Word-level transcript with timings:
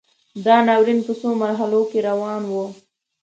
دا 0.45 0.55
ناورین 0.67 0.99
په 1.07 1.13
څو 1.19 1.29
مرحلو 1.43 1.81
کې 1.89 1.99
روان 2.09 2.41
و. 2.47 2.53